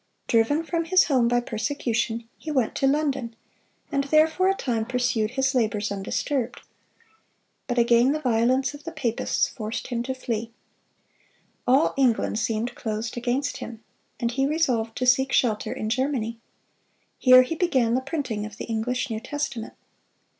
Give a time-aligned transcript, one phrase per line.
[0.25, 3.35] Driven from his home by persecution, he went to London,
[3.91, 6.61] and there for a time pursued his labors undisturbed.
[7.67, 10.51] But again the violence of the papists forced him to flee.
[11.67, 13.83] All England seemed closed against him,
[14.19, 16.39] and he resolved to seek shelter in Germany.
[17.19, 19.75] Here he began the printing of the English New Testament.